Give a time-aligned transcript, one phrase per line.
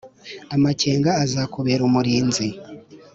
[0.55, 2.47] amakenga azakubera umurinzi,